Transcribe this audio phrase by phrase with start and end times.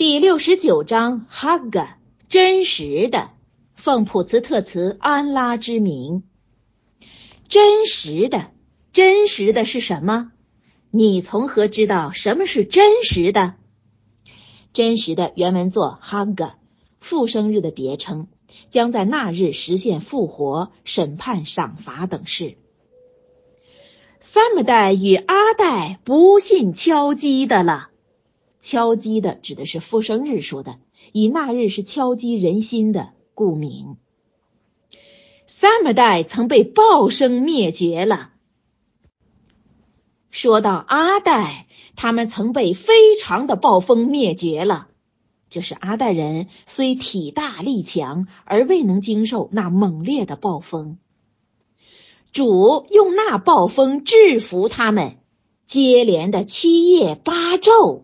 [0.00, 1.98] 第六十九章哈嘎
[2.30, 3.32] 真实的
[3.74, 6.22] 奉普茨特茨安拉之名。
[7.50, 8.50] 真实的，
[8.92, 10.32] 真实的是什么？
[10.90, 13.56] 你从何知道什么是真实的？
[14.72, 16.56] 真实的原文作哈嘎，
[16.98, 18.28] 复生日的别称，
[18.70, 22.56] 将在那日实现复活、审判、赏罚等事。
[24.18, 27.89] 三么代与阿代不信敲击的了。
[28.60, 30.78] 敲击的指的是复生日说的，
[31.12, 33.96] 以那日是敲击人心的故名。
[35.46, 38.30] 三么代曾被暴生灭绝了。
[40.30, 44.88] 说到阿代，他们曾被非常的暴风灭绝了。
[45.48, 50.98] 就是阿代人虽体大力强，而未能经受那猛烈的暴风。
[52.30, 55.16] 主用那暴风制服他们，
[55.66, 58.02] 接连的七夜八昼。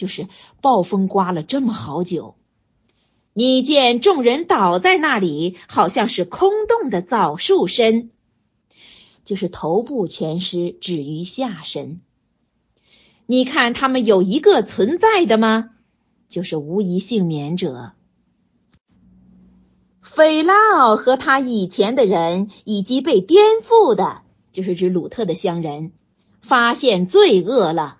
[0.00, 0.28] 就是
[0.62, 2.34] 暴风刮了这么好久，
[3.34, 8.08] 你见众人倒在那里，好像是空洞的枣树身，
[9.26, 12.00] 就是头部全湿，止于下身。
[13.26, 15.68] 你看他们有一个存在的吗？
[16.30, 17.92] 就是无一幸免者。
[20.00, 25.92] 斐拉奥和他以前的人，以及被颠覆的，就是指鲁特的乡人，
[26.40, 27.98] 发现罪恶了。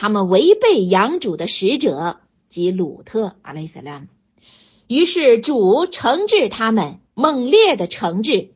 [0.00, 4.06] 他们违背养主的使者及鲁特阿莱斯兰，
[4.86, 8.52] 于是主惩治他们，猛烈的惩治。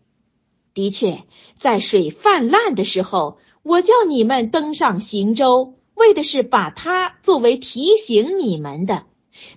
[0.72, 1.24] 的确，
[1.58, 9.06] 在水泛滥的时候，我叫你们登上行舟，为的是把它作为提醒你们的，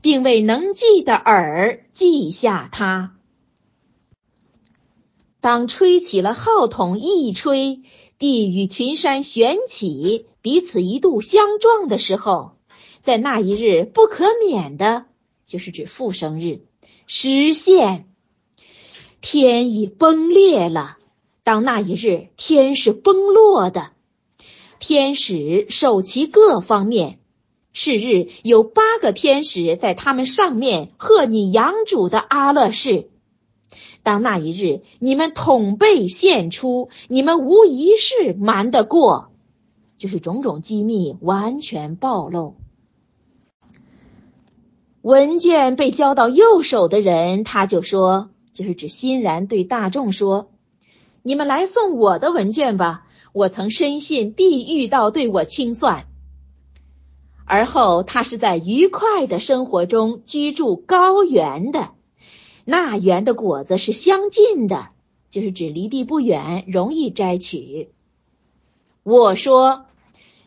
[0.02, 3.16] 并为能记的耳记下它。
[5.40, 7.84] 当吹起了号筒一吹。
[8.18, 12.52] 地与群山旋起，彼此一度相撞的时候，
[13.02, 15.06] 在那一日不可免的，
[15.44, 16.62] 就是指复生日
[17.08, 18.06] 实现。
[19.22, 21.00] 天已崩裂了。
[21.44, 23.94] 当那一日天是崩落的，
[24.78, 27.18] 天使守其各方面。
[27.74, 33.10] 是日有八个天使在他们上面贺你养主的阿勒士。
[34.04, 39.32] 当那一日，你们统被献出，你们无一事瞒得过，
[40.06, 42.54] 就是种种机密完全暴露。
[45.02, 50.52] 文卷被交到右手的人，他就说，就是指欣然对大众说
[51.24, 56.06] ：“你们来送我的文卷吧，我曾深信必遇到对我清算。”
[57.46, 61.94] 而后，他是在愉快的生活中居住高原的。
[62.64, 64.90] 那园的果子是相近的，
[65.32, 67.90] 就是指离地不远，容易摘取。
[69.02, 69.86] 我说，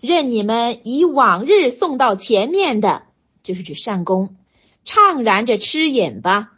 [0.00, 3.02] 任你们以往日送到前面的，
[3.42, 4.36] 就是指善功，
[4.84, 6.52] 怅然着吃饮吧。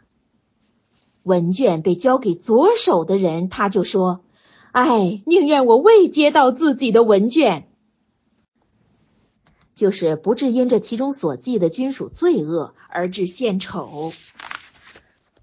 [1.23, 4.23] 文卷被交给左手的人，他就说
[4.73, 7.67] ：“哎，宁愿我未接到自己的文卷，
[9.75, 14.11] 就是不至因这其中所记的均属罪恶而致献丑。”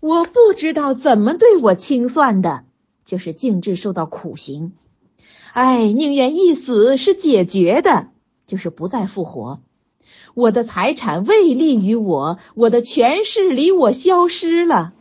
[0.00, 2.64] 我不知道怎么对我清算的，
[3.04, 4.74] 就是静治受到苦刑。
[5.52, 8.08] 哎，宁愿一死是解决的，
[8.46, 9.60] 就是不再复活。
[10.34, 14.92] 我的财产未利于我，我的权势离我消失了。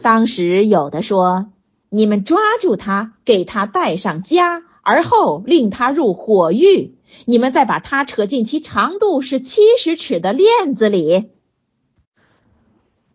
[0.00, 1.46] 当时有的说
[1.90, 6.94] ：“你们抓住他，给他戴上枷，而后令他入火狱。
[7.24, 11.30] 你们再把他扯进其长度是七十尺的链子里。”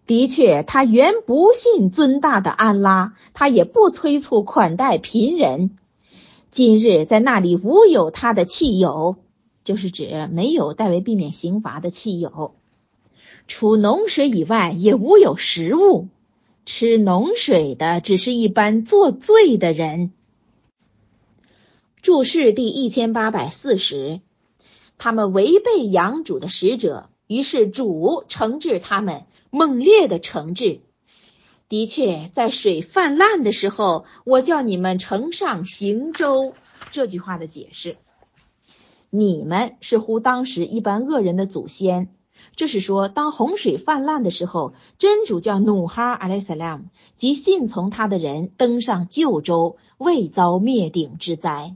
[0.10, 5.78] 的确，他原不信尊大的安拉，他也不催促款待贫人。
[6.50, 9.18] 今日在那里无有他的汽油，
[9.64, 12.56] 就是指没有代为避免刑罚的汽油。
[13.48, 16.08] 除浓水以外，也无有食物。
[16.66, 20.12] 吃浓水的只是一般作罪的人。
[22.02, 24.22] 注释第一千八百四十，
[24.98, 29.26] 他们违背养主的使者，于是主惩治他们。
[29.52, 30.82] 猛烈的惩治，
[31.70, 36.54] 的确，在水泛滥的时候，我叫你们乘上行舟。
[36.92, 37.98] 这句话的解释，
[39.10, 42.14] 你们是乎当时一般恶人的祖先。
[42.56, 46.86] 这是说，当洪水泛滥的时候，真主教努哈阿莱萨拉姆
[47.16, 51.76] 及信从他的人登上旧州，未遭灭顶之灾。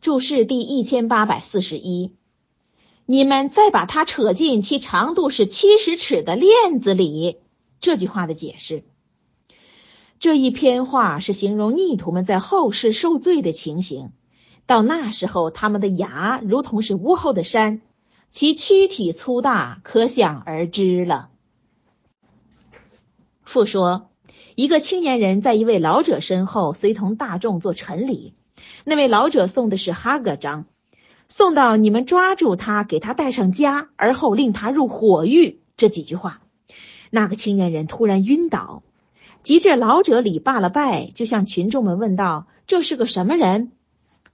[0.00, 2.16] 注释第一千八百四十一。
[3.12, 7.36] 你们再把它扯进其长度是七十尺的链子里。
[7.78, 8.84] 这句话的解释，
[10.18, 14.12] 这一篇话是形容逆徒们在后世受罪的情形。
[14.64, 17.82] 到那时候，他们的牙如同是屋后的山，
[18.30, 21.28] 其躯体粗大，可想而知了。
[23.44, 24.08] 复说，
[24.54, 28.32] 一个青年人在一位老者身后，随同大众做陈礼。
[28.86, 30.64] 那位老者送的是哈格章，
[31.34, 35.60] 送到你们抓住他，给他带上枷，而后令他入火狱。
[35.78, 36.42] 这几句话，
[37.08, 38.82] 那个青年人突然晕倒。
[39.42, 43.72] 及至老者礼罢了拜，就向群众们问道：“这是个什么人？”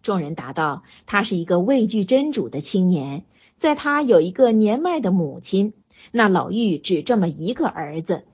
[0.03, 3.25] 众人答道：“他是一个畏惧真主的青年，
[3.59, 5.75] 在他有一个年迈的母亲，
[6.11, 8.25] 那老妪只这么一个儿子。”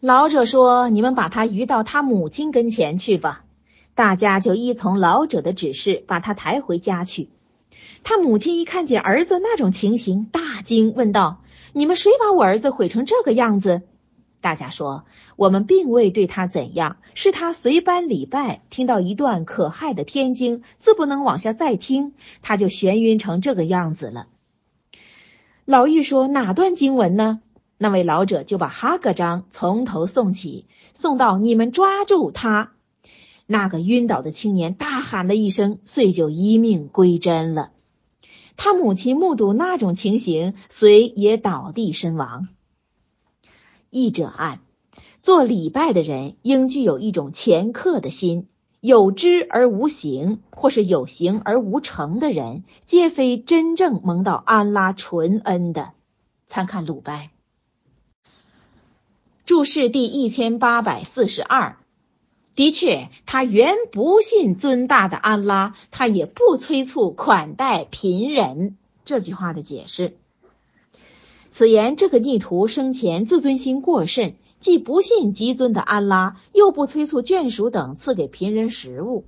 [0.00, 3.44] 老者说：“你们把他移到他母亲跟前去吧。”
[3.98, 7.30] 大家就依从老者的指示，把他抬回家去。
[8.04, 11.42] 他母亲一看见儿子那种情形，大惊，问道
[11.74, 13.82] ：“你们谁把我儿子毁成这个样子？”
[14.40, 15.04] 大家说
[15.34, 24.28] ：“我们并未对他怎样，是他随班礼拜，听到一段可害的天经，自不能往下再听，他就眩晕成这个样子了。”
[25.66, 27.40] 老妪说：“哪段经文呢？”
[27.78, 32.74] 那位老者就把哈格章从头诵起，送到你们抓住他。
[33.50, 37.70] 那个晕倒的青年大喊了一声，遂就一命归真了。
[38.58, 42.48] 他母亲目睹那种情形，遂也倒地身亡。
[43.88, 44.60] 译者按：
[45.22, 48.48] 做礼拜的人应具有一种虔克的心，
[48.80, 55.92] 有知而无行，或是有行而无成的人，皆非真正蒙到安拉纯恩的。
[56.48, 57.30] 参看鲁拜
[59.46, 61.78] 注释第一千八百四十二。
[62.58, 68.76] 的确，他原不信尊大的安拉，他也不催促款待贫人。
[69.04, 70.16] 这句话的解释，
[71.52, 79.26] 此言这个逆徒生前自尊心过甚，既不信极尊的安拉，又不催促眷属等赐给贫人食物，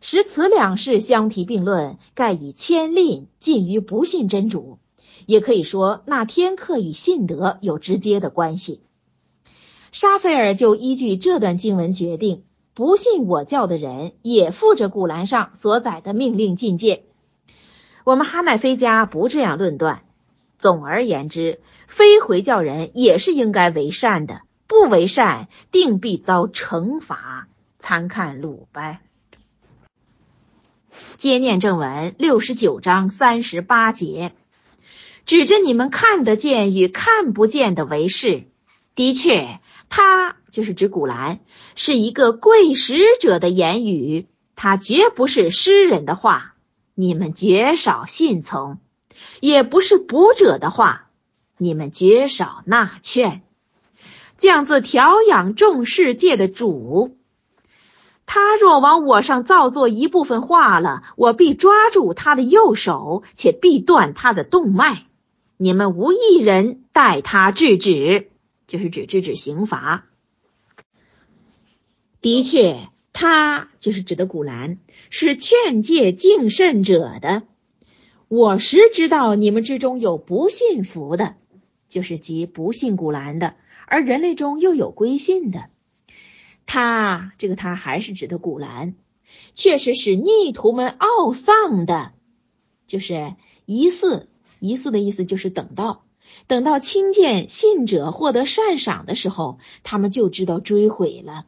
[0.00, 4.78] 使此两事相提并论，盖以谦吝近于不信真主。
[5.26, 8.82] 也可以说，那天课与信德有直接的关系。
[9.92, 12.44] 沙菲尔就依据这段经文决定，
[12.74, 17.04] 不信我教的人也附着古兰上所载的命令境界。
[18.04, 20.02] 我们哈奈菲家不这样论断。
[20.58, 27.48] 总而言之，非回教人也是应该为善的，不为善定必遭惩罚。
[27.78, 28.98] 参看鲁班。
[31.18, 34.32] 接念正文六十九章三十八节，
[35.24, 38.44] 指着你们看得见与看不见的为是，
[38.94, 39.60] 的确。
[39.88, 41.40] 他就是指古兰，
[41.74, 46.54] 是一个贵使者的言语，他绝不是诗人的话，
[46.94, 48.78] 你们绝少信从；
[49.40, 51.08] 也不是卜者的话，
[51.56, 53.42] 你们绝少纳劝。
[54.36, 57.16] 降自调养众世界的主，
[58.26, 65.06] 他若往我上造作一部分话了，我必抓住他的右手，且必断他的动脉。
[65.56, 68.28] 你们无一人待他制止。
[68.66, 70.06] 就是指制止刑罚。
[72.20, 74.78] 的确，他就是指的古兰，
[75.10, 77.44] 是劝诫敬慎者的。
[78.28, 81.36] 我实知道你们之中有不信服的，
[81.88, 83.54] 就是即不信古兰的，
[83.86, 85.70] 而人类中又有归信的。
[86.66, 88.96] 他这个他还是指的古兰，
[89.54, 92.12] 确实使逆徒们懊丧的，
[92.88, 93.36] 就是
[93.66, 96.05] 疑似疑似的意思，就是等到。
[96.46, 101.46] 等到亲见信者获得善赏的时候，他们就知道追悔了。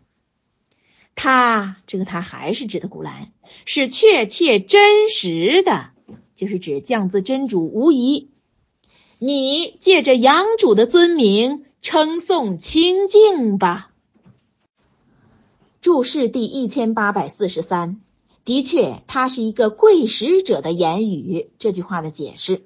[1.15, 3.33] 他这个他还是指的古兰，
[3.65, 5.91] 是确切真实的，
[6.37, 8.31] 就是指降自真主无疑。
[9.19, 13.91] 你借着养主的尊名称颂清净吧。
[15.81, 18.01] 注释第一千八百四十三，
[18.45, 21.51] 的确，他是一个贵使者的言语。
[21.59, 22.63] 这句话的解释。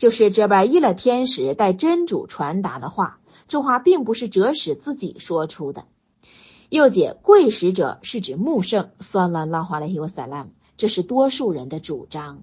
[0.00, 5.84] 就是这拜伊勒天使代真主传达的话，这话并不是哲使自己说出的。
[6.70, 10.46] 又解贵使者是指穆圣，算了拉华莱伊沃塞拉，
[10.78, 12.40] 这是多数人的主张。